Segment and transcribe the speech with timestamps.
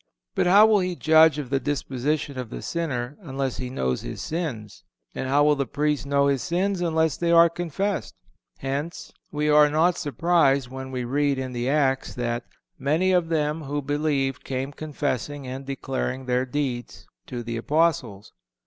[0.33, 4.19] But how will he judge of the disposition of the sinner unless he knows his
[4.19, 8.15] sins, and how will the Priest know his sins unless they are confessed?
[8.57, 12.45] Hence, we are not surprised when we read in the Acts that
[12.79, 18.33] "Many of them who believed came confessing and declaring their deeds"(443) to the Apostles.